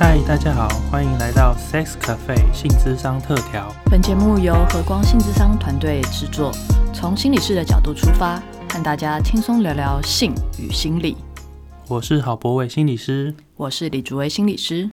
[0.00, 3.74] 嗨，大家好，欢迎来到 Sex Cafe 性智商特调。
[3.90, 6.52] 本节目由和光性智商团队制作，
[6.94, 8.40] 从心理师的角度出发，
[8.70, 11.16] 和大家轻松聊聊性与心理。
[11.88, 14.88] 我是郝博伟心理师，我是李竹薇心理师。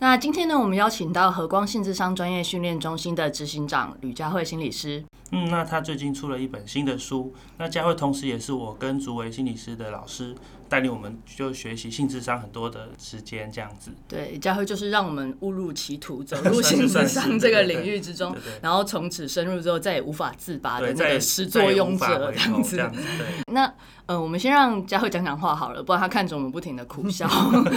[0.00, 5.04] 那今天呢，我们邀请到和光性智商专业训练中心的执行长吕佳慧心理师。
[5.30, 10.34] 嗯，那他最近出了一本新的书，那佳慧同时也是我跟竹维心理师的老师。
[10.72, 13.90] 带领我们就学习性智商很多的时间，这样子。
[14.08, 22.90] 对，佳慧就是让我们误入歧途，走入性智商这个领域之中，然后从此深入之后再也无法自拔的那个始作俑者，这样子。
[23.52, 23.70] 那
[24.06, 27.28] 呃，我们先让佳慧讲讲话好了，不然他看着我们不停的苦笑。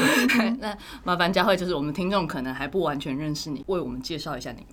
[0.62, 0.74] 那
[1.04, 4.66] 麻烦佳慧，就是我们听众可能还不完全认识你，为我们介绍一下你。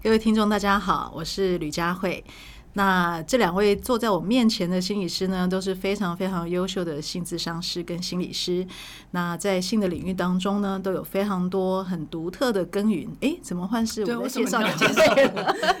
[0.00, 2.24] 各位听众，大家好，我是吕佳慧。
[2.74, 8.66] 那这两位坐在我面前的心理师呢，都是非常非常优秀的性智商师跟心理师。
[9.10, 13.06] 那在性的领域当中呢，都有非常多很独特的耕耘。
[13.20, 15.02] 哎，怎么换是我介绍你介绍？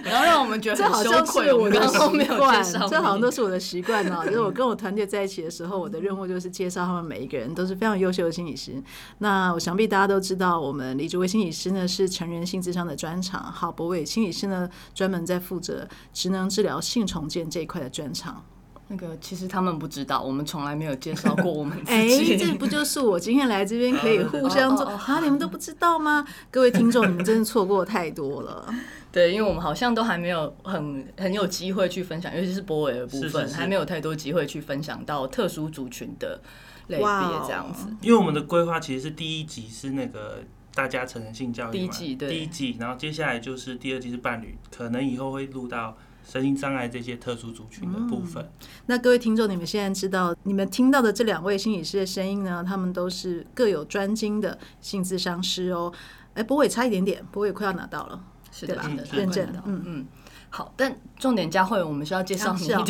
[0.04, 1.96] 然后让我们觉得这好像是我的习
[2.36, 4.20] 惯，这好像都是我的习惯呢。
[4.26, 8.72] 就是我跟我团队在一起的时候，我的任务就是介绍他们每一个人都是非常优秀的心理师。
[9.18, 16.81] 那我想必大家都知道，我们李竹威心理师呢是成人性智商的专长，郝博伟心理师呢专门在负责职能治疗。
[16.82, 18.44] 性重建这一块的专场，
[18.88, 22.34] 那个其实他们不知道，我们从来没有介绍过我们自己。
[22.34, 25.20] 哎，这不就是我今天来这边可以互相做啊？
[25.22, 26.26] 你们都不知道吗？
[26.50, 28.66] 各位听众，你们真的错过太多了。
[29.10, 36.40] 对，因为我们好像都还没有很很有机会去分享，尤其是博伟的部分，还没有太多机会去分享到特殊族群的
[36.88, 37.06] 类别
[37.46, 37.86] 这样子。
[38.02, 40.42] 因为我们的规划其实是第一集是那个
[40.74, 45.96] 大家成人性教育第一季，第一季，然后接下来就是第二季是伴侣，可能以后会录到。
[46.24, 48.50] 身心障碍这些特殊族群的部分。
[48.86, 52.64] 那各位听众，你们现在知道，你们听到的这两位心理师的声音呢？
[52.66, 55.92] 他们都是各有专精的性智商师哦。
[56.34, 58.74] 哎，博伟差一点点，博伟快要拿到了，是的，
[59.12, 59.62] 认证的。
[59.66, 60.06] 嗯嗯。
[60.54, 62.84] 好，但重点佳慧，我们需要介绍你的。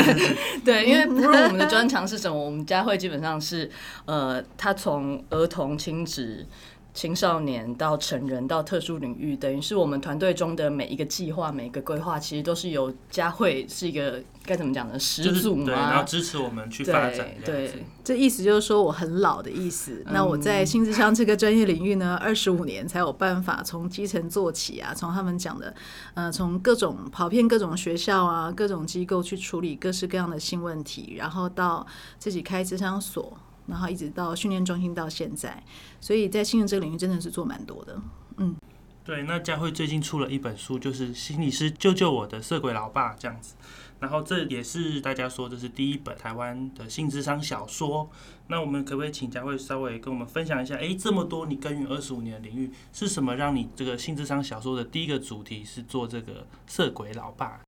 [0.64, 3.70] 对，因为 不论我们的专长是什么，我们佳慧基本上是
[4.06, 6.46] 呃，他从儿童亲子。
[6.94, 14.98] 青少年到成人到特殊领域，等于是我们团队中的每一个计划、每一个规划，其实都是由佳慧是一个该怎么讲呢？
[14.98, 17.30] 始祖嘛，然后支持我们去发展。
[17.44, 20.04] 对，这意思就是说我很老的意思。
[20.12, 25.74] 那我在心智商这个专业领域呢，二十五年才有办法从基层做起啊，从他们讲的，
[26.12, 31.86] 呃，从各种跑遍各种学校啊、各种机构去处理各式各样的新问题，然后到
[32.18, 33.38] 自己开智商所。
[33.66, 35.62] 然后一直到训练中心到现在，
[36.00, 38.00] 所以在信任这个领域真的是做蛮多的。
[38.36, 38.56] 嗯，
[39.04, 39.22] 对。
[39.22, 43.54] 那佳慧最近出了一本书，就是《心理师救救我的色鬼老爸》这样子。
[44.00, 48.10] 然后这也是大家说这是第一本台湾的性智商小说。
[48.48, 50.74] 那我们可不可以请佳慧稍微跟我们分享一下？
[50.74, 57.60] 哎，这么多你耕耘二十五年的领域，是什么让你这个性智商小说的第一个主题是做这个色鬼老爸？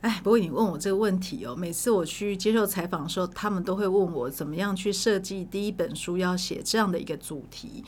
[0.00, 7.84] 哎，不过你问我这个问题哦，每次我去接受采访的时候，他们都会问我怎么样去设计第一本书要写这样的一个主题。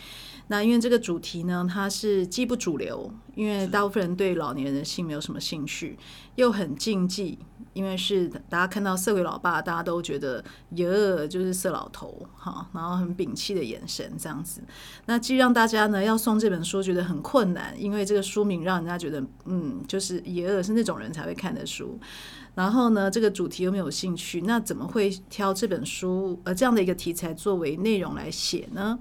[0.48, 5.96] 那因为这个主题呢，它是既不主流，因为大部分人对老年人的性没有什么兴趣，
[6.34, 7.38] 又很禁忌，
[7.72, 14.60] 因为是大家看到色鬼老爸，大家都觉得哟，就是色老头哈，然后很摒弃的眼神这样子。
[15.06, 21.98] 那既让大家呢要送这本书觉得很困难，因为这个书名让人家觉得嗯，就是耶是那种人才会看的书。
[22.54, 28.98] 然后呢，这个主题又没有兴趣，那怎么会挑这本书呃这样的一个题材作为内容来写呢？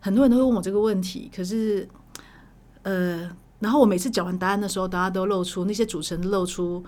[0.00, 1.88] 很多人都会问我这个问题，可是，
[2.82, 3.30] 呃，
[3.60, 6.82] 然后我每次讲完答案的时候，大家都露出那些主持人露出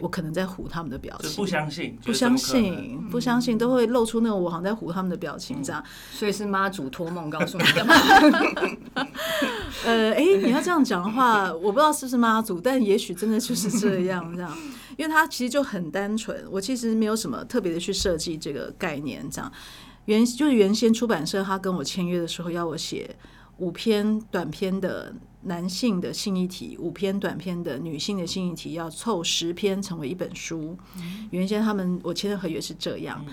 [0.00, 5.84] 我可能在唬他们的表情，不相信，不相信，不相信，都会露出那种我好像在唬他们的表情，这样。
[6.12, 7.94] 所以是妈祖托梦告诉你的吗？
[9.84, 14.56] 呃，哎，你要这样讲的话，我不知道是不是妈祖，但也许真的就是这样，这样，
[14.96, 19.50] 因为他其实就很单纯，我其实没有什么特别的去设计这个概念，这样。
[20.06, 23.14] 原就是原先出版社他跟我签约的时候，要我写
[23.60, 30.76] 五篇短篇的男性的性议题，五篇短篇的女性的性议题，要凑十篇成为一本书。
[31.30, 33.24] 原先他们我签的合约是这样。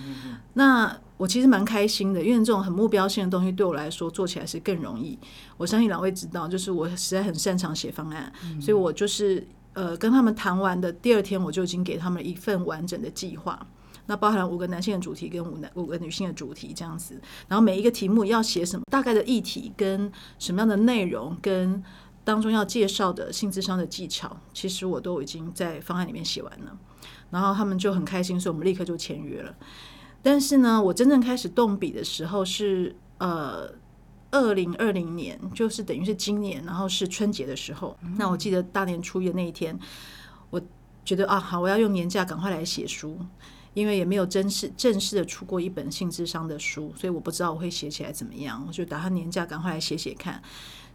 [0.52, 5.18] 那我其实蛮开心的，因为这种很目标性的东西对我来说做起来是更容易。
[5.56, 13.66] 我相信两位知道，就是我实在很擅长写方案，所以我就是呃跟他们谈完的第二天，我就已经给他们一份完整的计划。
[14.08, 21.82] 那包含五个男性的主题跟五男五个女性的主题这样子，然后每一个题目要写什么，大概的议题跟什么样的内容，跟
[22.24, 26.76] 当中要介绍的性智商的技巧，其实我都已经在方案里面写完了。
[27.30, 29.54] 然后他们就很开心，所以我们立刻就签约了。
[30.22, 33.70] 但是呢，我真正开始动笔的时候是呃
[34.30, 37.96] 二零二零年，就是等于是今年，然后是春节的时候。
[38.16, 39.78] 那我记得大年初一的那一天，
[40.50, 40.60] 我
[41.04, 43.18] 觉得啊，好，我要用年假赶快来写书，
[43.78, 48.64] 因为也没有正式正式的出过一本性智商的书，所以我不知道我会写起来怎么样。
[48.66, 50.42] 我就打算年假赶快来写写看。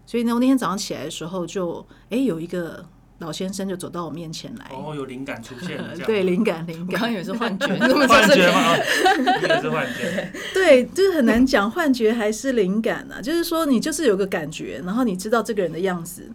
[0.06, 2.86] 所以呢，我那天早上起来的时候，就哎有一个。
[3.20, 7.68] 老先生就走到我面前来，哦，有灵感出现了， 对，灵感，灵感， 刚以为是幻觉，
[8.06, 8.76] 幻觉吗？
[8.76, 13.22] 也是幻觉，对，就是很难讲幻觉还是灵感啊。
[13.22, 16.30] 就是说，你就是有个感觉，然后你知道这个人的样子，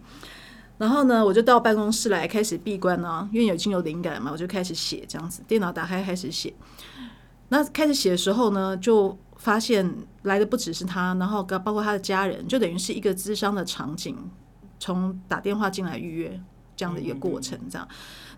[0.79, 6.51] 然后呢，我就到办公室来开始闭关呢，因为已经有灵感嘛，我就开始写这样子，电脑打开开始写。
[7.49, 9.93] 那开始写的时候呢，就发现
[10.23, 14.17] 来的不只是他，然后包括他的家人，就等于是一个智商的场景，
[14.79, 16.41] 从打电话进来预约。
[16.75, 17.85] 这样的一个过程，这样，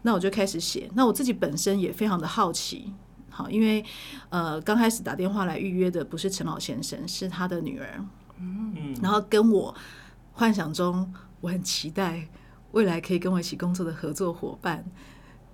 [0.02, 0.90] 那我就开始写。
[0.96, 2.92] 那我自己本身也非常的好奇，
[3.30, 3.86] 好，因为
[4.30, 8.04] 呃，刚开始打电话来预约的不是陈老先生，是他的女儿，
[8.40, 9.76] 嗯，然后跟我
[10.32, 12.28] 幻想中我很期待
[12.72, 14.86] 未来可以跟我一起工作的合作伙伴，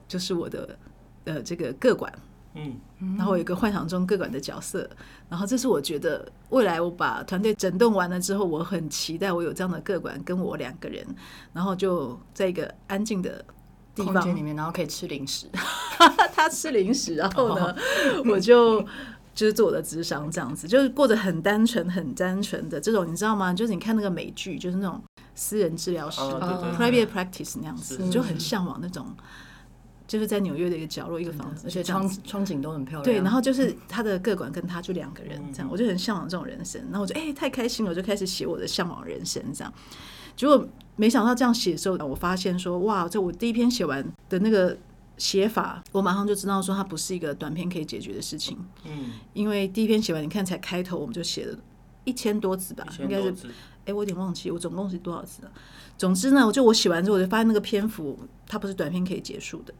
[0.08, 0.78] 就是我的
[1.26, 2.14] 呃这个个管。
[2.60, 2.76] 嗯，
[3.16, 4.90] 然后有一个幻想中个管的角色，
[5.30, 11.06] 然后这是我觉得未来我把团队整顿完了之后，我很期待我有这样的个管跟我两个人，
[11.54, 13.46] 然后就在一个安静的
[13.96, 15.48] 空间里面，然后可以吃零食，
[16.34, 17.76] 他吃零食，然后呢，
[18.28, 18.82] 我就
[19.36, 23.54] 就是做我的智商这样子，就是过着很单纯、很单纯的这种，你知道吗？
[23.54, 25.00] 就是你看那个美剧，就是那种
[25.38, 29.06] 私人治疗师，private practice 那样子，你就很向往那种。
[30.08, 33.04] 就是在纽约的一个角落，一个房子，而且窗窗景都很漂亮。
[33.04, 36.82] 对，然后就是他的个管跟他就两个人这样，我就很向往这种人生。
[36.84, 39.74] 然后我就哎太开心了，我就开始写我的向往人生这样。
[40.34, 44.78] 结果没想到这样写的时候，我发现说哇，这我第一篇写完的那个
[45.18, 48.58] 写法，我马上就知道说它不是一个短篇可以解决的事情。
[48.86, 51.60] 嗯，因为第一篇写完，你看才开头我们就写了
[52.06, 53.36] 一千多字吧，应该是
[53.88, 55.52] 哎我有点忘记我总共是多少字了。
[55.98, 59.74] 总之呢，我就我写完之后，我就发现那个篇幅它不是短篇可以结束的。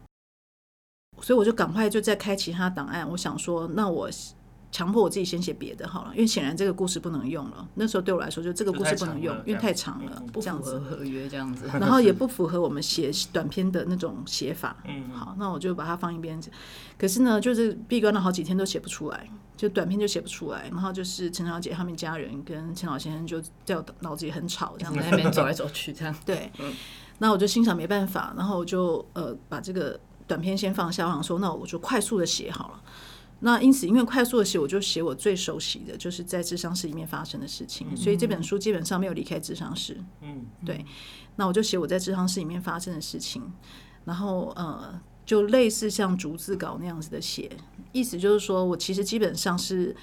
[1.20, 4.08] 所以我就赶快就再开其他档案，我想说，那我
[4.70, 7.66] 强迫我自己先写别的好了，因为显然这个故事不能用了。
[7.74, 14.76] 那时候对我来说，就这个故事不能用，因为太长了，不符合合约这样子，然后也不符合我们写短篇的那种写法。
[14.86, 16.40] 嗯，好，那我就把它放一边。
[16.96, 19.28] 可是呢，就是闭关了好几天都写不出来，
[19.58, 20.70] 就短片就写不出来。
[20.70, 26.16] 然后就是陈小姐他们家人跟陈老先生就在我脑子里很吵，这样在那边走来走去这样。
[26.24, 26.50] 对，
[27.18, 30.00] 那我就心想没办法，然后我就呃把这个。
[30.28, 32.82] 短片先放下，我想说，那我就快速的写好了。
[33.40, 37.96] 那因此，因为快速的写，我就写我最熟悉的就是在智商室里面发生的事情。
[37.96, 39.96] 所以这本书基本上没有离开智商室。
[40.20, 40.84] 嗯，对。
[41.36, 43.42] 那我就写我在智商室里面发生的事情，
[44.04, 47.50] 然后呃，就类似像逐字稿那样子的写。
[47.92, 49.94] 意思就是说我其实基本上是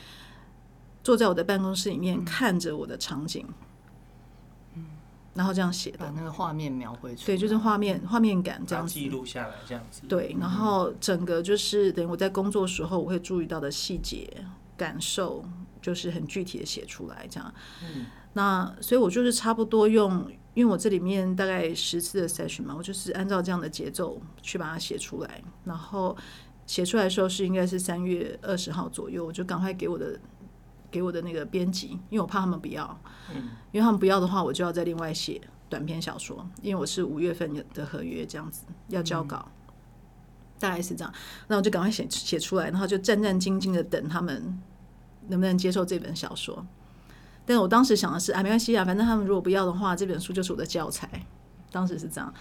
[1.04, 3.44] 坐在我的办公室里面看着我的场景。
[4.76, 4.86] 嗯
[5.34, 7.26] 然后这样写的，把那个画面描绘出来。
[7.26, 10.04] 对，就是画面画面感这样记录下来这样子。
[10.08, 14.30] 对，然后整个就是等于我在工作时候我会注意到的细节
[14.78, 15.44] 感受，
[15.82, 17.52] 就是很具体的写出来这样。
[17.84, 18.06] 嗯。
[18.34, 25.44] 那所以我就是差不多用，因为我这里面大概十次的 session 嘛，我就是按照这样的节奏去把它写出来。
[25.64, 26.18] 然后
[26.66, 30.20] 写出来的时候是应该是三月二十号左右，我就赶快给我的。
[30.92, 32.98] 给我的那个编辑，因为我怕他们不要，
[33.30, 39.52] 嗯，因为他们不要的话，我就要再另外写短篇小说，因为我是五月份的合约这样子要交稿，
[40.58, 41.14] 大概是这样，
[41.48, 44.58] 那我就赶快写写出来，然后就战战兢兢的等他们
[45.28, 46.66] 能不能接受这本小说。
[47.46, 51.10] 但我当时想的是，啊，没关系啊，反正他们如果不要的话，这本书就是我的教材。
[51.72, 52.34] 当时是这样，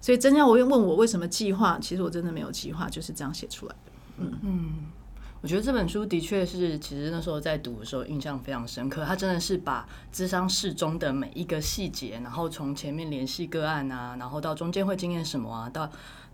[0.00, 3.92] 所以真要我又问我为什么计划，其实我真的没有计划，就是这样写出来的。
[4.18, 4.70] 嗯嗯。
[5.42, 9.04] 我觉得这本书的确是，其实那时候在读的时候印象非常深刻。
[9.06, 15.90] 它真的是把智商室中的每一个细节，然后从前面联系个案啊，然后到中间会经验什么啊，到。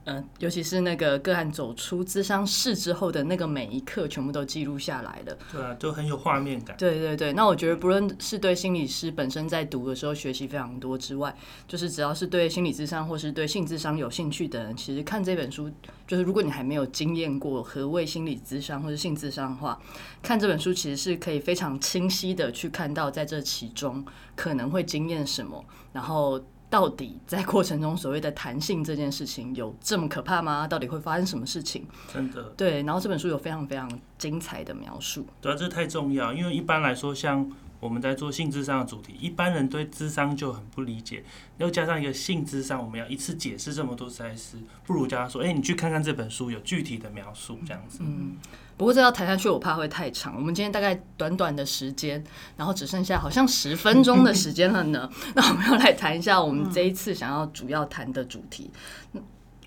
[0.09, 5.37] 嗯，尤其是那个个案走出咨商室之后的那个每一刻，全部都记录下来了。
[5.51, 6.77] 对啊，就很有画面感。
[6.77, 11.37] 对对对，那我觉得不论是对心理师本身在读的时候学习非常多之外，
[11.67, 15.69] 就是只要是对心理智商或是对性智商有兴趣的人，其实看这本书，
[16.07, 19.77] 就是如果你还没有经验过何谓心理智商或者性智商的话，
[20.23, 24.05] 看这本书其实是可以非常清晰的去看到在这其中
[24.37, 26.41] 可能会经验什么，然后。
[26.69, 30.67] 到底在过程中所谓的弹性这件事情有这么可怕吗？
[30.67, 31.87] 到底会发生什么事情？
[32.13, 35.27] 真的对，然后这本书有非常非常精彩的描述。
[35.41, 37.49] 对啊，这太重要，因为一般来说，像
[37.87, 41.25] 我我们在做性智商的主题，一般人对智商就很不理解，
[41.57, 48.00] 又加上一个性智商，我们要一次解释这么多，实在是不如叫他说，哎、你去看看这本书，有具体的描述这样子。
[48.02, 48.37] 嗯，
[48.76, 50.35] 不过这要谈下去，我怕会太长。
[50.37, 52.23] 我们今天大概短短的时间，
[52.57, 55.09] 然后只剩下好像十分钟的时间了呢。
[55.35, 58.71] 那我们要来谈一下我们这一次想要主要谈的主题。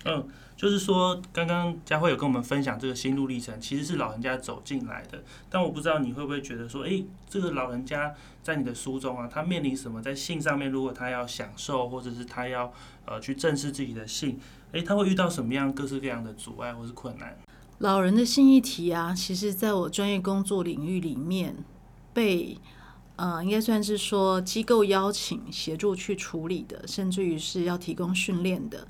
[0.04, 0.28] 嗯，
[0.60, 5.24] 就是说，刚刚佳慧有跟我们分享这个心路历程，其实是老人家走进来的。
[5.48, 10.02] 但我不知道你会不会觉得说，诶，这个老人家在你的书中啊，他面临什么？
[10.02, 12.70] 在性上面，如果他要享受，或者是他要
[13.06, 14.38] 呃去正视自己的性，
[14.72, 17.34] 诶，他会遇到什么样各式各样的阻碍或是困难？
[17.78, 21.56] 老人的性议题啊，其实在我专业工作领域里面
[22.12, 22.58] 被
[23.16, 28.86] 呃，应该算是说机构邀请协助去处理的，甚至于是要提供训练的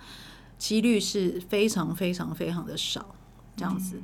[0.61, 3.15] 几率是非常非常非常的少，
[3.57, 3.99] 这样子。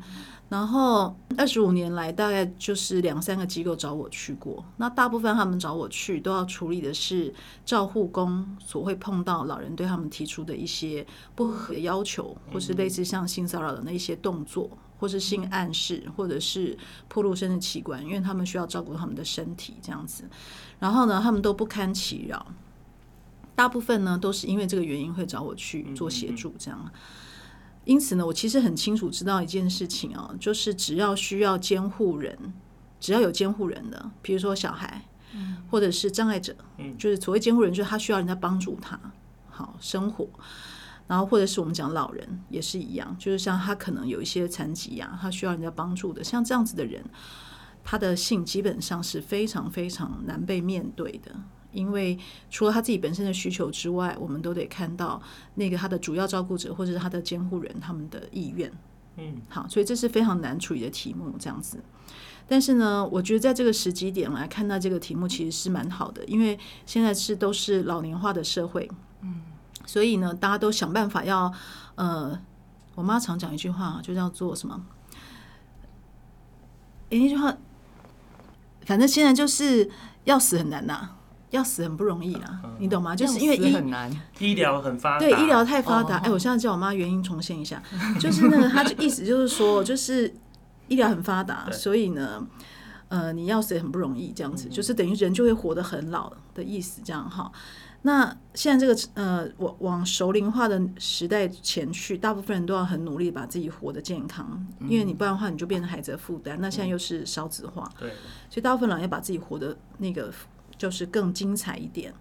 [0.48, 7.34] 然后二十五年来，大概就是两三个机构找我去过，那大部分他们找我去都要处理的是
[7.64, 20.22] 照护工所会碰到老人对他们提出的一些不合的要求，或是类似像性骚扰的那一些动作，或是性暗示，或者是暴露生殖器官，因为他们需要照顾他们的身体这样子。
[20.78, 22.46] 然后呢，他们都不堪其扰，
[23.56, 26.92] 大部分呢都是因为这个原因会找我去做协助这样。
[27.84, 32.36] 因此呢，我其实很清楚知道一件事情哦，就是只要需要监护人，
[32.98, 35.08] 只要有监护人的，比如说小孩，
[35.70, 36.52] 或者是障碍者，
[36.98, 38.98] 就是所谓监护人，就是他需要人家帮助他
[39.48, 40.28] 好生活，
[41.06, 47.04] 然后或者是我们讲老人也是一样，就是像他可能有一些残疾啊，他需要人家帮助的，像这样子的人，
[47.84, 51.30] 他的性基本上是非常非常难被面对的。
[51.76, 52.18] 因为
[52.50, 55.20] 除了他自己本身的需求之外，我们都得看到
[55.54, 58.72] 那个他的主要照顾者或者是他的监护人他们的意愿。
[59.18, 61.78] 嗯，好，所以这是非常难处理的题目，这样子。
[62.48, 68.88] 但是呢，我觉得在这个时机点来看到这个题目其实是蛮好的，因为现在是都是老年化的社会，
[69.22, 69.42] 嗯，
[69.84, 71.52] 所以呢，大家都想办法要，
[71.94, 72.38] 呃，
[72.94, 74.86] 我妈常讲一句话，就叫做什么？
[77.10, 77.56] 诶，那句话，
[78.82, 79.90] 反正现在就是
[80.24, 81.16] 要死很难呐、
[81.50, 83.14] 要死很不容易啦，你懂吗？
[83.14, 86.18] 就是因为医很难，医疗很发达，对，医疗太发达。
[86.18, 87.82] 哦哎、我现在叫我妈原因重现一下，
[88.18, 90.32] 就是那个，他就意思就是说，就是
[90.88, 92.44] 医疗很发达，所以呢，
[93.08, 97.50] 呃，你要死也很不容易，这样子，就是等于人就会活得很老的意思，这样哈。
[98.02, 106.56] 那现在这个呃，往往熟龄化的时代前去，大部分人都要很努力把自己活得健康，因为你不然的话，你就变成孩子的负担。
[106.60, 108.10] 那现在又是少子化，对，
[108.48, 110.32] 所以大部分人要把自己活得那个
[110.76, 112.12] 就是更精彩一点。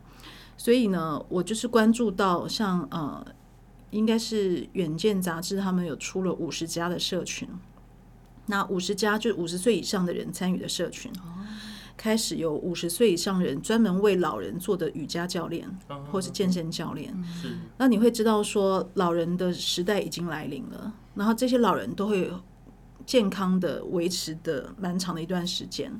[0.57, 3.25] 所以呢，我就是关注到像呃，
[3.91, 7.47] 应该是《远见》杂志他们有出了五十家的社群，
[8.45, 11.11] 那五十家就是五十岁以上的人参与的社群。
[11.97, 15.65] 开始有五十岁以上人专门为老人做的瑜伽教练，
[16.11, 17.11] 或是健身教练。
[17.41, 22.29] 是那你会知道说，老人的时代已经来临了，然后这些老人都会
[23.05, 25.91] 健康的维持的蛮长的一段时间。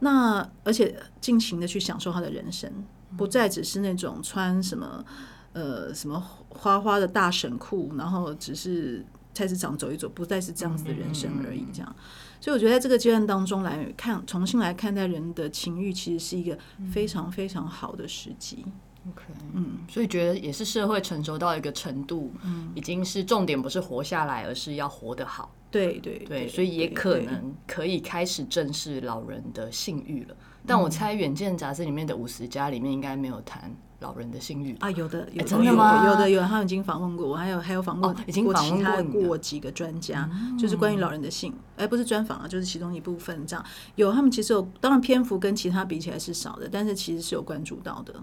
[0.00, 2.70] 那而且尽情的去享受他的人生，
[3.16, 5.04] 不再只是那种穿什么
[5.52, 11.66] 呃什么花花的大神裤，然后只是菜市场走一走，不再是这样子的人生而已。
[11.72, 11.96] 这样，
[12.40, 16.58] 所以我觉得在这个阶段当中来看，重新来看待人的情欲，其实是一个
[16.92, 18.64] 非常非常好的时机。
[19.06, 19.22] OK，
[19.52, 25.50] 嗯，所以觉得也是社会成熟到一个程度，嗯，已经是重点不是活下来，而是要活得好。
[25.74, 30.36] 对对对，所以也可能可以开始正视老人的性欲了。
[30.64, 34.74] 但我猜《远见》杂志里面的五十家里面应该没有谈老人的性欲。
[34.78, 43.64] 啊，有的有的真的有吗有的有的，他们已经访问过我，还有还有访问哦已经过访问过几个专家，就是关于老人的性，哎，不是专访啊，就是其中一部分这样。
[43.96, 48.14] 有他们其实有，当然篇幅跟其他比起来是少的，但是其实是有关注到的，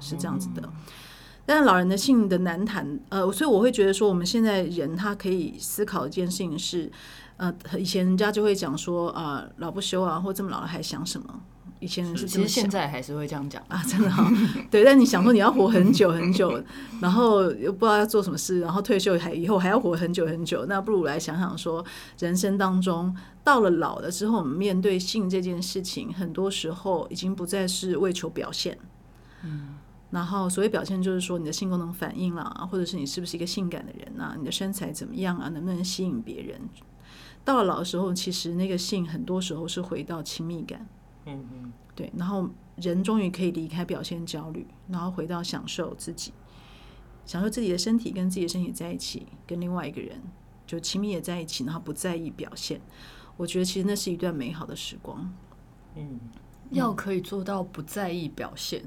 [0.00, 0.68] 是这样子的。
[1.48, 6.92] 但是老人的性的难谈，呃，所以我会觉得说，我们现在人他可以思考一件事情是，
[7.38, 11.40] 呃，以前人家就会讲说啊、老不休啊，或这么老了还想什么？
[11.80, 13.62] 以前人是这其实现在还是会这样讲。
[13.68, 14.30] 啊，真的哈、
[14.70, 14.84] 对。
[14.84, 16.62] 但你想说你要活很久很久，
[17.00, 21.82] 然后又不知道要做什么事，然后退休还以后还要活很久很久，那不如来想想说，
[22.18, 28.76] 人生当中到了老了之后，我们面对性这件事情，很多时候已经不再是为求表现，
[29.44, 29.77] 嗯。
[30.10, 36.60] 然后，所谓表现就是说你的性功能反应啦，或者是你是不是一个性感的人啊，你的身材怎么样啊，能不能吸引别人？
[37.44, 40.86] 到了老的时候，其实那个性很多时候是回到亲密感，
[41.26, 46.32] 嗯嗯，对，然后人终于可以离开表现焦虑，然后回到享受自己，
[47.24, 50.20] 享受自己的身体，跟自己的身体在一起，跟另外一个人
[50.66, 52.80] 就亲密的在一起，然后不在意表现。
[53.36, 55.32] 我觉得其实那是一段美好的时光。
[55.96, 56.18] 嗯，
[56.70, 58.82] 要可以做到不在意表现，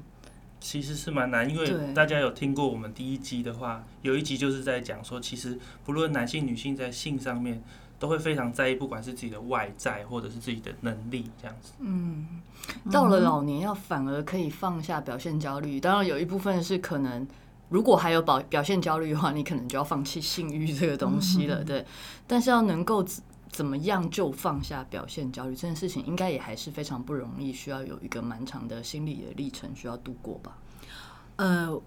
[0.62, 7.60] 其实是蛮难，因为大家有听过我们第一集的话，有一集就是在讲说，其实不论男性女性在性上面
[7.98, 11.72] 都会非常在意，不管是自己的外在或者是自己的能力这样子。
[11.80, 12.26] 嗯
[12.92, 15.80] 到了老年要反而可以放下表现焦虑。
[15.80, 17.26] 当然有一部分是可能，
[17.68, 21.84] 如果还有表表现焦虑的话，你可能就要放弃性欲这个东西了，对。
[22.26, 23.04] 但是要能够
[23.52, 30.58] 怎么样就放下表现焦虑这件事情，应该也还是非常不容易，需要有一个蛮长的心理的历程需要度过吧。
[31.36, 31.80] 呃，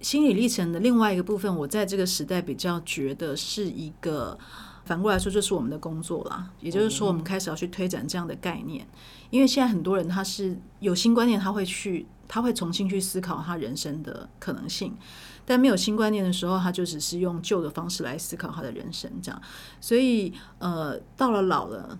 [0.00, 4.36] 心理历程的另外一个部分，我在这个时代比较觉得是一个。
[4.84, 6.50] 反过来说，就是我们的工作啦。
[6.60, 8.86] 也就是说，我们开始要去推展这样的概念，
[9.30, 14.96] 因为现在很多人他是有新观念，他会去，他会重新去思考他人生的可能性。
[15.44, 19.42] 但没有新观念的时候，他就只是用旧的方式来思考他的人生，这样。
[19.80, 21.98] 所以，呃，到了老了，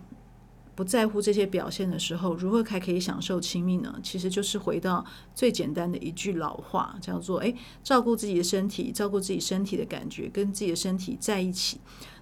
[0.75, 3.93] 不在乎这些表现的时候，如何才可以享受亲密呢？
[4.01, 11.79] 其实就是回到最简单的一句老话，叫做：诶，照顾自己的身体，照顾自己身体的感觉，跟自己的身体在一起。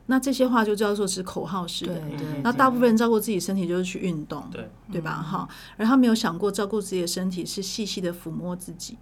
[0.07, 2.01] 那这些话就叫做是口号式的。
[2.43, 5.21] 那大部分人照顾自己身体就是去运动，对对吧？
[5.21, 8.97] 哈，而他没有想过照顾自己的身体是细细的抚摸自己，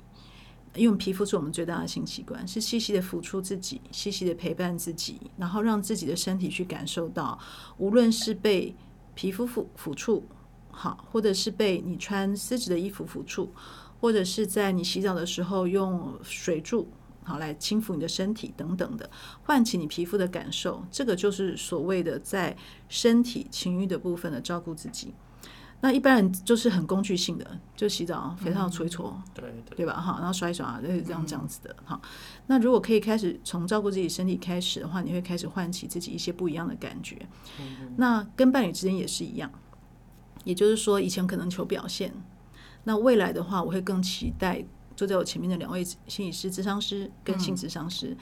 [0.75, 7.39] 因为皮肤是我们最大的性器官，是细细的抚触自己，细细的陪伴自己，然后让自己的身体去感受到，
[7.77, 8.75] 无论是被
[9.15, 10.23] 皮肤抚抚触，
[10.69, 13.51] 好，或者是被你穿丝质的衣服抚触，
[13.99, 16.87] 或者是在你洗澡的时候用水柱。
[17.29, 19.07] 好，来轻抚你的身体等等的，
[19.43, 22.57] 唤起你皮肤的感受，这个就是所谓的在
[22.87, 25.13] 身体情欲的部分的照顾自己。
[25.81, 29.93] 那一般人就是很工具性的，就洗澡、肥皂搓一搓，对对对吧？
[29.93, 31.73] 哈，然后刷一刷，就是这样这样子的。
[31.85, 32.01] 哈，
[32.47, 37.25] 那如果可以开始从照顾自己身体开始的话，你会开始唤起自己一些不一样的感觉。
[37.95, 39.49] 那跟伴侣之间也是一样，
[40.43, 42.11] 也就是说，以前可能求表现，
[42.83, 44.65] 那未来的话，我会更期待。
[44.99, 48.17] 坐在我前面的两位心理师、智商师跟性智商师，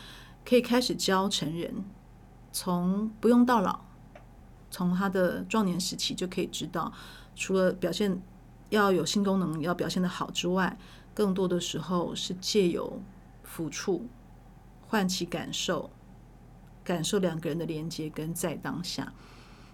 [0.45, 1.73] 可以开始教成人，
[2.53, 3.79] 从不用到老，
[4.69, 6.93] 从他的壮年时期就可以知道，
[7.35, 8.21] 除了表现
[8.69, 10.77] 要有性功能要表现的好之外，
[11.15, 13.01] 更多的时候是借由
[13.43, 14.05] 抚触
[14.85, 15.89] 唤起感受，
[16.83, 19.11] 感受两个人的连接跟在当下。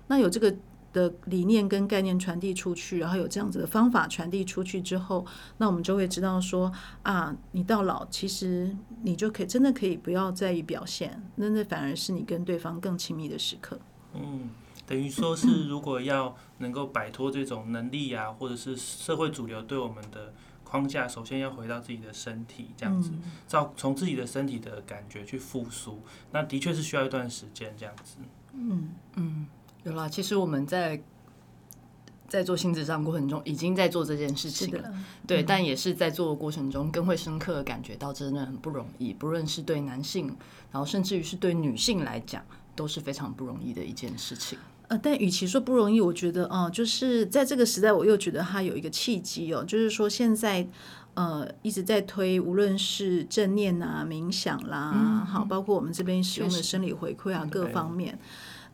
[0.07, 0.55] 那有这个。
[0.93, 5.25] 的理念跟概念传递出去，然后有这样子的方法传递出去之后，
[5.57, 13.79] 那我们就会知道说啊，你到老其实你就可以真的可以不要在意表现，那那反而是你跟对方更亲密的时刻。
[14.13, 14.49] 嗯，
[14.85, 20.31] 等于说是如果要能够摆脱这种能力啊，或者是社会主流对我们的
[20.63, 23.11] 框架，首先要回到自己的身体，这样子，
[23.47, 28.17] 照从自己的身体的感觉去复苏，那的确是需要一段时间这样子。
[28.53, 29.47] 嗯嗯。
[29.83, 31.01] 有啦，其实我们在
[32.27, 34.91] 在做心智上过程中，已经在做这件事情了。
[35.27, 39.13] 对，但也是在做的过程中，更会深刻的感觉到，真的很不容易。
[39.13, 40.27] 不论是对男性，
[40.71, 42.43] 然后甚至于是对女性来讲，
[42.75, 44.57] 都是非常不容易的一件事情。
[44.87, 50.67] 呃，但与其说不容易，我觉得，哦，就是在这个时代，我又觉得它有一个契机哦，就是说现在
[51.13, 58.17] 呃一直在推，无论是正念啊、冥想啦，好，包括我们这边使用的生理回馈啊，各方面。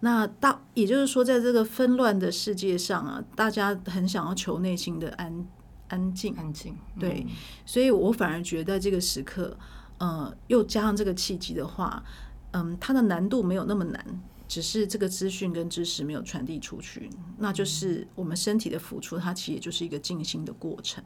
[0.01, 5.45] 那大，也就是说，在这个纷乱的世界上啊，大家很想要求内心的安
[5.89, 6.75] 安静，安静。
[6.97, 7.25] 对，
[7.65, 9.57] 所以我反而觉得这个时刻，
[9.97, 12.03] 呃，又加上这个契机的话，
[12.51, 21.03] 嗯，它的难度没有那么难，只是这个资讯跟知识没有传递出去，那就是我们身体的付出，它其实就是一个静心的过程。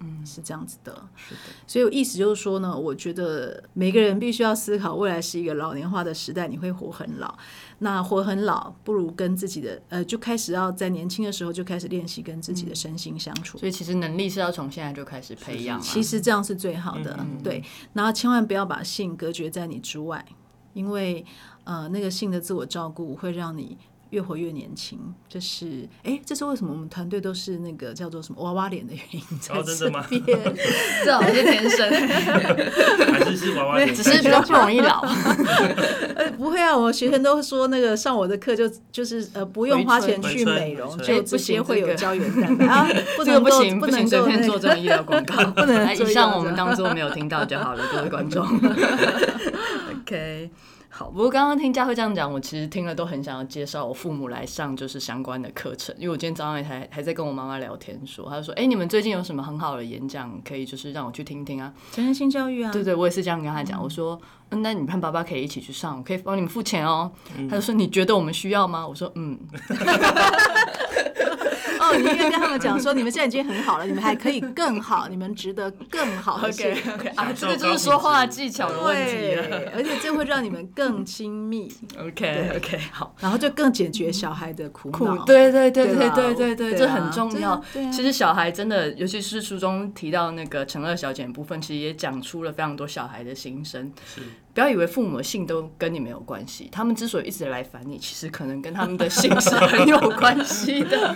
[0.00, 1.40] 嗯，是这样子的，是的。
[1.66, 7.34] 所以意思就是说呢，我觉得每个人必须要思考，未来是一个老年化的时代，你会活很老。
[7.78, 13.56] 那活很老，不如跟自己的呃，就开始要在年轻的时候就开始练习跟自己的身心相处。
[13.56, 15.80] 所以其实能力是要从现在就开始培养。
[15.80, 17.62] 其实这样是最好的，对。
[17.94, 20.24] 然后千万不要把性隔绝在你之外，
[20.74, 21.24] 因为
[21.64, 23.78] 呃，那个性的自我照顾会让你。
[24.16, 24.98] 越活越年轻，
[25.28, 29.20] 就是哎，这是为什么我们团队都是那个叫做什么娃娃脸的原因？
[29.50, 30.06] 哦，真的吗？
[31.04, 31.90] 这好像是天生，
[33.12, 33.94] 还是是娃娃脸？
[33.94, 35.02] 只是比较不容易老。
[36.16, 45.94] 呃，不会啊，我学生都说那个上我的课就就是呃不用花钱去美容，就直接会有胶原蛋白啊，不能不行不能随便做这种医疗广告，不能。
[45.94, 48.46] 以上我们当做没有听到就好了，各位观众。
[50.00, 50.50] OK。
[50.98, 61.70] 好，不过刚刚听佳慧这样讲，我其实听了都很想要介绍我父母来上就是相关的课程，因为我今天早上还还在跟我妈妈聊天，说，她就说，哎，你们最近有什么很好的演讲，可以就是让我去听听啊？
[61.92, 62.72] 成人性教育啊？
[62.72, 67.12] 对对，我也是这样跟她讲，我说，那你和爸爸可以一起去上，我可以帮你们付钱哦。
[67.50, 68.88] 他就说，你觉得我们需要吗？
[68.88, 69.38] 我说，嗯。
[71.86, 79.34] 哦，你应该跟他们讲说，你们现在已经很好了，你们还可以更好，你们值得更好的事 OK OK 啊，这个就是说话技巧的问题
[79.74, 83.14] 而且这会让你们更亲密，OK OK 好。
[83.20, 87.62] 然后就更解决小孩的苦苦恼。，对对对对对吧对对对，对啊这很重要。
[87.92, 93.92] 其实小孩真的，尤其是书中提到那个陈二小姐的部分，其实也讲出了非常多小孩的心声。
[94.56, 101.14] 是不要以为父母的性都跟你没有关系，他们之所以一直来烦你，其实可能跟他们的性是很有关系的。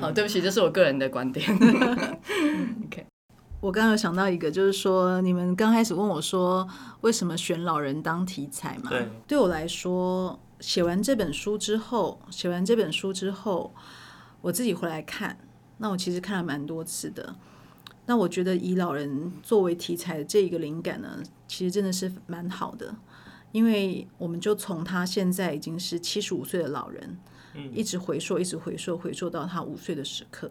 [0.00, 1.44] 好，对不起，这是我个人的观点。
[2.86, 3.04] OK，
[3.60, 6.64] 我刚刚有想到一个，就是说你们刚开始问我说
[7.00, 8.90] 为什么选老人当题材嘛？
[8.90, 13.74] 对，对我来说，写完这本书之后，写完这本书之后，
[14.40, 15.36] 我自己回来看，
[15.78, 17.34] 那我其实看了蛮多次的。
[18.06, 22.94] 那我觉得以老人作为题材的这一个灵感呢，其实真的是蛮好的，
[23.52, 27.18] 因为我们就从他现在已经是七十五岁的老人，
[27.72, 30.50] 一直回溯，一直回溯，回溯到他五岁的时刻，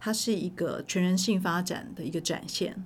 [0.00, 2.84] 他是一个全人性发展的一个展现。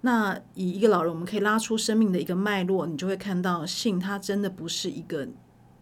[0.00, 5.28] 那以一个老人，我们可以拉出生命的一个脉络，你就会看到性，它真的不是一个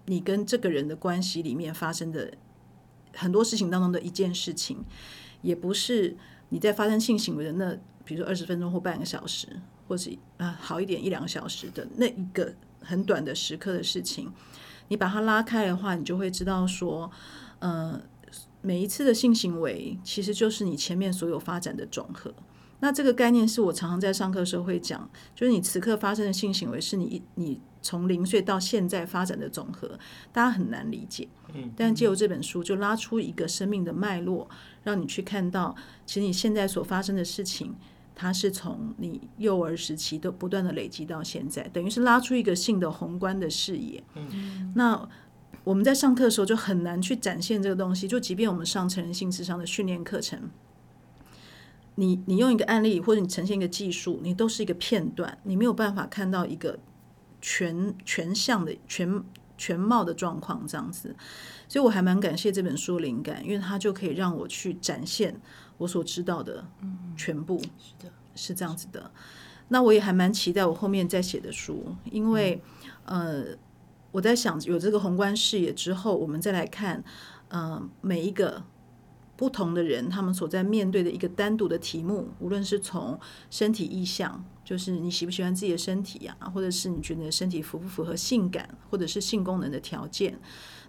[0.04, 2.30] 你跟这个人的关系里面发生的
[3.14, 4.84] 很多事情当中的一件事情，
[5.40, 6.18] 也不是
[6.50, 9.48] 你在发生性行为的那，比如说二十分钟或半个小时，
[9.88, 14.30] 或是啊好一点一两个小时的那一个很短的时刻的事情，
[14.88, 17.10] 你把它拉开的话，你就会知道说，
[17.60, 18.00] 呃，
[18.60, 22.34] 每一次的性行为其实就是你前面所有发展的总和。
[22.80, 29.98] 那这个概念是我常常在上课的时候会讲，就是你此刻发生的性行为是你你从零岁到现在发展的总和，
[30.32, 31.28] 大家很难理解。
[31.54, 34.48] 嗯，但借由这本书，就拉出一个生命的脉络，
[34.82, 35.74] 让你去看到，
[36.06, 37.74] 其实你现在所发生的事情，
[38.14, 44.02] 它是从你幼儿时期都不断的累积到现在，等于是拉出一个性的宏观的视野。
[44.14, 45.08] 嗯，那
[45.64, 50.48] 我们在上课的时候就很难去展现这个东西，就即便我们上成人性智商的训练课程。
[52.00, 56.78] 你你用一个案例或者你呈现一个技术，你都是一个片段，你没有办法看到一个
[57.42, 59.22] 全全向的全
[59.58, 61.14] 全貌的状况这样子，
[61.68, 65.38] 所以我还蛮感谢这本书的灵感，因为它就可以让我去展现
[65.76, 66.64] 我所知道的
[67.14, 69.10] 全部，是的，是这样子的。
[69.68, 72.62] 那我也还蛮期待我后面再写的书，因为、
[73.04, 73.44] 呃，
[74.10, 77.04] 我在想有这个宏观视野之后，我们再来看，
[77.48, 78.62] 呃，每一个
[79.40, 90.38] 不同的人他们所在面对的一个单独的题目，无论是从身体意向，就是你喜不喜欢自己的身体呀、或者是你觉得身体符不符合性感，或者是性功能的条件，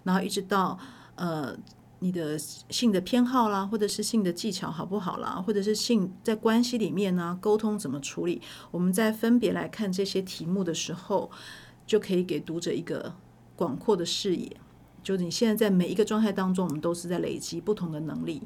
[0.03, 0.77] 然后一直到
[1.15, 1.55] 呃
[1.99, 11.31] 你的性的偏好啦，或者是性的技巧好不好啦，或者是性在关系里面呢、沟通怎么处理，我们在分别来看这些题目的时候，
[11.87, 13.15] 就可以给读者一个
[13.55, 14.57] 广阔的视野。
[15.03, 18.41] 就是你现在在每一个状态当中，我们都是在累积不同的能力，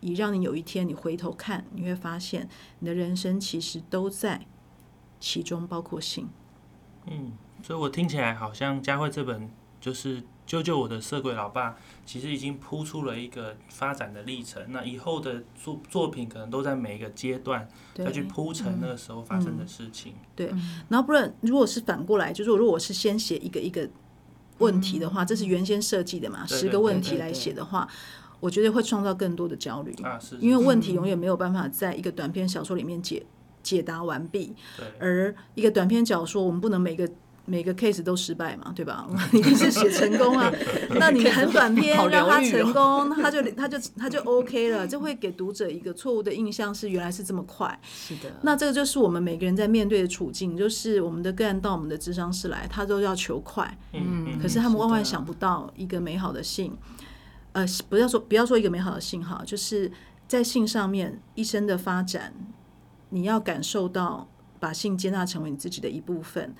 [0.00, 2.48] 以让你有一天你回头看，你会发现
[2.80, 4.46] 你的人生其实都在
[5.20, 6.28] 其中，包括性。
[7.06, 11.70] 嗯，所以我听起来好像佳慧这本就是《救救我的色鬼老爸》，
[12.04, 14.62] 其实已经铺出了一个发展的历程。
[14.68, 20.14] 那以后的作作品可能都在每一个阶段对再去铺陈那个时候发生的事情。
[20.36, 20.52] 对
[20.88, 23.88] 然后不然，如果是反过来，就是如果我是先写一个一个
[24.62, 27.88] 问题的话，这是原先设计的嘛，十个问题来写的话，
[28.40, 33.26] 我觉得会创造更多的焦虑，啊，是，因为问题永远没有办法在一个短篇小说里面解
[33.62, 34.54] 解答完毕，
[34.98, 37.08] 而一个短篇小说，我们不能每个。
[37.44, 39.06] 每个 case 都失败嘛，对吧？
[39.32, 40.52] 一定是写成功啊。
[40.94, 47.76] 那你很短篇让他成功，他就他就他就 OK 了，就会给读者一个错误的印象，是原来是这么快。
[47.82, 56.76] 是的，那这个就是我们每个人在面对的处境，就是我们的个案到我们的智商室来，他都要求快，嗯嗯，可是他们万万想不到一个美好的性，
[57.52, 59.90] 呃，不要说不要说一个美好的信哈，就是
[60.28, 62.32] 在性上面一生的发展，
[63.10, 64.28] 你要感受到
[64.60, 66.54] 把性接纳成为你自己的一部分，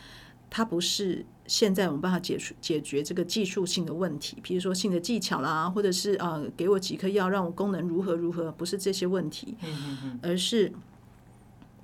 [0.55, 9.57] 它不是现在我们办法解除解决这个技术性的问题，比如说性的技巧啦，或者是呃给我几颗药让我功能如何如何，不是这些问题，
[10.21, 10.71] 而是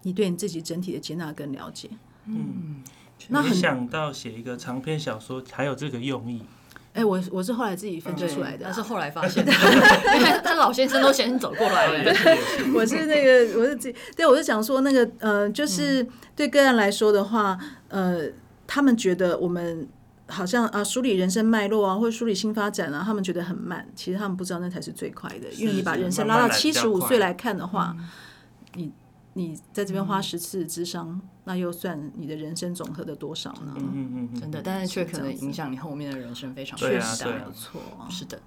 [0.02, 1.88] 你对你自己整体的接纳跟了解。
[2.26, 2.82] 嗯
[3.28, 6.42] 那很没想到写一个长篇小说还有这个用意。
[6.94, 9.52] 哎、我我是后来自己分析出来的啊、他是后来发 现的，
[10.16, 12.12] 因为他老先生都先走过来了。
[12.74, 16.04] 我是那个，我是自己，对我是想说那个，呃，就是
[16.34, 17.56] 对个案来说的话，
[17.88, 18.26] 呃，
[18.68, 19.88] 他们觉得我们
[20.28, 27.96] 好像啊梳理人生脉络啊，或者梳理新发展啊，他们觉得很慢，其实他们不知道那才是最快的，因为你把人生拉到七十五岁来看的话，
[28.74, 28.92] 你
[29.32, 33.72] 你在这边花十次智商，那又算你的人生总和的多少呢？
[33.76, 37.80] 嗯嗯嗯嗯，真的，但是却可能影响你后面的人生非常对啊没错。
[37.98, 38.38] 啊，是的。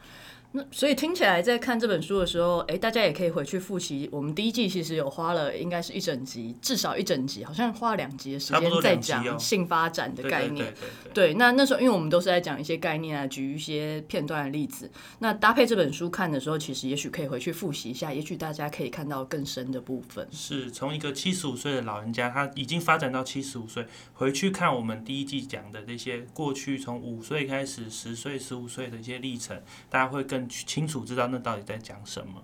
[0.54, 4.10] 那所以听起来，在看这本书的时候，哎，大家也可以回去复习。
[4.12, 10.74] 我们第一季其实有花了，应该是一整集，至少一整集，好像花了两集的时间在讲性发展的概念。
[11.14, 14.92] 对，那那时候因为我们都是在讲一些概念啊，举一些片段的例子。
[15.20, 20.28] 那搭配这本书看的时候，其实也许可以回去复习一下，也许大家可以看到更深的部分。
[20.34, 31.28] 是从一个七十五岁的老人家，他已经发展到七十五岁，回去看我们第一季讲的那些过去从五岁开始、十岁、十五岁的一些历程，大家会更清楚知道。
[31.28, 32.44] 那到底在讲什么？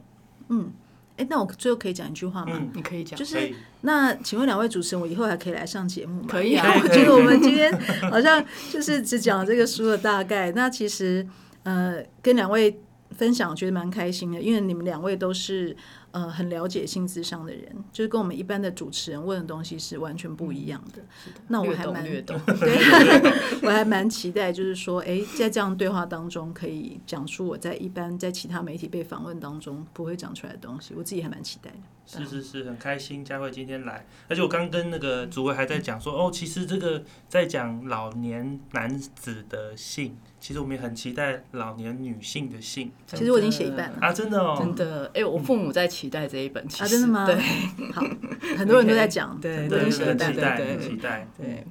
[0.49, 0.71] 嗯，
[1.17, 2.61] 哎，那我最后可以讲一句话吗？
[2.73, 6.27] 你可以讲，就是那，请问两位主持人，我以后还可以来上节目吗？
[6.29, 6.65] 可以啊。
[6.81, 7.71] 我觉得我们今天
[8.09, 10.51] 好像就是只讲了这个书的大概。
[10.51, 11.27] 那其实，
[11.63, 12.79] 呃，跟两位
[13.11, 15.75] 分享，我觉得蛮开心的，因为你们两位都是。
[16.17, 21.03] 呃，很了解性智商的人，就是跟我们一般的主持人问的东西是完全不一样的。
[21.47, 22.35] 那我还蛮， 对，
[23.61, 30.95] 我还蛮期待，就是说，哎，在这样对话当中，可以讲出我在一般在其他媒体被访问当中不会讲出来的东西。
[30.97, 31.77] 我自己还蛮期待的。
[32.07, 42.89] 是是是，很开心佳慧今天来，而且我刚跟那个主委还在讲说，哦，其实这个在讲老年男子的性，其实我们也很期待老年女性的性。
[43.07, 43.97] 其实我已经写一半了。
[43.99, 47.25] 啊，真的哦，真的，哎，我父母在期待这一本，啊，真的吗？
[47.25, 47.35] 对，
[47.91, 48.01] 好，
[48.57, 51.67] 很多人都在讲，对，对，期待，对对期待，对。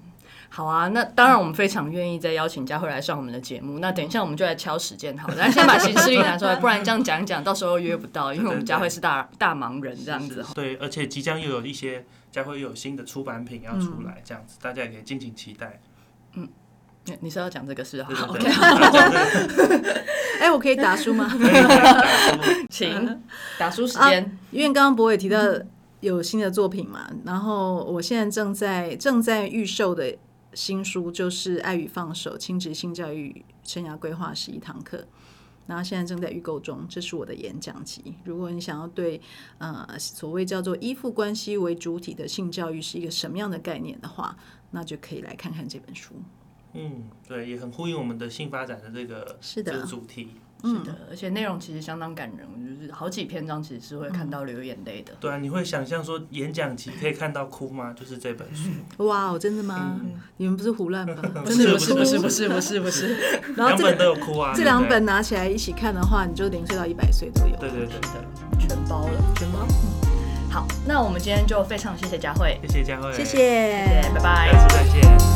[0.57, 3.79] 好啊，那当然我们非常愿意再邀请佳慧来上我们的节目。
[3.79, 10.43] 那等一下我们就来敲时间，好，来先把行事历拿出来，不然这样讲一讲，到时候约不到，因为我们佳慧是大大忙人这样子。
[10.55, 15.79] 对，而且即将又有一些佳慧又有新的出版品要出来，这样子大家也可以敬请期待。
[16.37, 16.49] 嗯，
[17.21, 18.03] 你是要讲这个事？
[18.03, 18.49] 好，OK。
[20.41, 21.31] 哎，我可以打书吗？
[22.71, 23.23] 请
[23.59, 25.39] 打书时间，因为刚刚博伟提到
[26.01, 30.17] 有新的作品嘛，然后我现在正在正在预售的。
[30.57, 34.97] 新书就是《爱与放手：亲职性教育生涯规划十一堂课》，
[35.67, 36.87] 然后现在正在预购中。
[36.89, 38.15] 这是我的演讲集。
[38.25, 39.21] 如果你想要对
[39.59, 44.35] 呃所谓叫做依附关系为主体的性教育是一个什么样的概念的话，
[44.71, 46.15] 那就可以来看看这本书。
[46.73, 50.31] 嗯，对，也很呼应我们的性发展的这个是的主题。
[50.63, 55.13] 是的，而且内容其实相当感人，就是好几篇章其实是会看到流眼泪的。
[55.21, 57.95] 对啊，你会想象说演讲集可以看到哭吗？
[57.99, 58.71] 就是这本书。
[59.05, 60.01] 哇哦，真的吗？
[60.39, 61.15] 你们不是胡乱吧？
[61.45, 63.17] 真的不是不是不是不是不是。
[63.57, 64.53] 然后 两本都有哭啊。
[64.57, 67.57] 这两本拿起来一起看的话，你就零岁到一百岁都有。
[67.57, 68.25] 对对对的，
[68.59, 69.67] 全包了，全包。
[70.51, 75.36] 好，那我们今天就非常谢谢佳慧，谢谢佳慧，谢谢，拜拜，下次再见。